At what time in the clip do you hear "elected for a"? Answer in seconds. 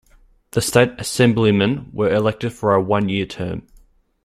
2.11-2.81